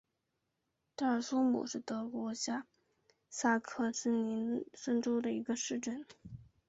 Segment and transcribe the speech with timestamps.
[0.95, 2.65] 德尔苏姆是德国下
[3.29, 4.65] 萨克森
[4.99, 6.07] 州的一个市镇。